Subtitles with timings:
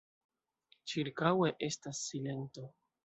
[0.93, 2.69] Ĉirkaŭe estas silento.